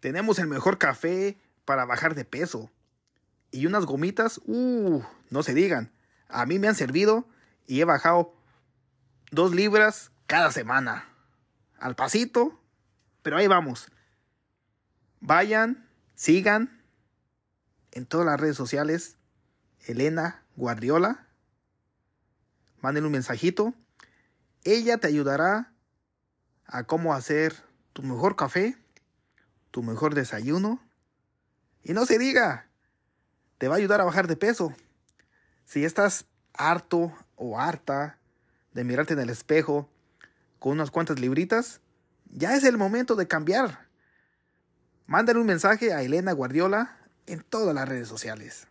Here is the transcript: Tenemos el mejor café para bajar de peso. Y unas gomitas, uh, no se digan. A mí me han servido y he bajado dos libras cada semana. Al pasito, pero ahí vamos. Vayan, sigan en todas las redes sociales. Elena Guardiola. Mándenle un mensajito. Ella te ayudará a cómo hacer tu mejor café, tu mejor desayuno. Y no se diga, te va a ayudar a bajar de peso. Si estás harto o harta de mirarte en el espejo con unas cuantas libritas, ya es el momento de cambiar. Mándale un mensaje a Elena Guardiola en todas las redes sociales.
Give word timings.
Tenemos 0.00 0.38
el 0.38 0.46
mejor 0.46 0.78
café 0.78 1.38
para 1.64 1.84
bajar 1.84 2.14
de 2.14 2.24
peso. 2.24 2.70
Y 3.50 3.66
unas 3.66 3.86
gomitas, 3.86 4.40
uh, 4.46 5.02
no 5.30 5.42
se 5.42 5.54
digan. 5.54 5.92
A 6.28 6.46
mí 6.46 6.58
me 6.58 6.68
han 6.68 6.74
servido 6.74 7.26
y 7.66 7.80
he 7.80 7.84
bajado 7.84 8.34
dos 9.30 9.54
libras 9.54 10.10
cada 10.26 10.52
semana. 10.52 11.08
Al 11.78 11.96
pasito, 11.96 12.60
pero 13.22 13.36
ahí 13.36 13.46
vamos. 13.46 13.90
Vayan, 15.20 15.88
sigan 16.14 16.82
en 17.92 18.06
todas 18.06 18.26
las 18.26 18.40
redes 18.40 18.56
sociales. 18.56 19.16
Elena 19.86 20.42
Guardiola. 20.56 21.26
Mándenle 22.80 23.06
un 23.06 23.12
mensajito. 23.12 23.74
Ella 24.64 24.98
te 24.98 25.08
ayudará 25.08 25.72
a 26.66 26.84
cómo 26.84 27.14
hacer 27.14 27.54
tu 27.92 28.02
mejor 28.02 28.36
café, 28.36 28.76
tu 29.70 29.82
mejor 29.82 30.14
desayuno. 30.14 30.80
Y 31.82 31.92
no 31.92 32.06
se 32.06 32.18
diga, 32.18 32.68
te 33.58 33.68
va 33.68 33.74
a 33.74 33.78
ayudar 33.78 34.00
a 34.00 34.04
bajar 34.04 34.26
de 34.26 34.36
peso. 34.36 34.74
Si 35.64 35.84
estás 35.84 36.26
harto 36.54 37.12
o 37.36 37.60
harta 37.60 38.18
de 38.72 38.84
mirarte 38.84 39.14
en 39.14 39.20
el 39.20 39.30
espejo 39.30 39.88
con 40.58 40.72
unas 40.72 40.90
cuantas 40.90 41.18
libritas, 41.18 41.80
ya 42.30 42.54
es 42.54 42.64
el 42.64 42.76
momento 42.76 43.16
de 43.16 43.28
cambiar. 43.28 43.88
Mándale 45.06 45.38
un 45.40 45.46
mensaje 45.46 45.92
a 45.92 46.02
Elena 46.02 46.32
Guardiola 46.32 46.96
en 47.26 47.42
todas 47.42 47.74
las 47.74 47.88
redes 47.88 48.08
sociales. 48.08 48.66